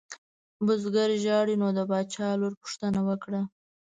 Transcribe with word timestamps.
بزګر 0.65 1.09
ژاړي 1.23 1.55
نو 1.61 1.67
د 1.77 1.79
باچا 1.89 2.27
لور 2.39 2.53
پوښتنه 2.61 2.99
وکړه. 3.09 3.41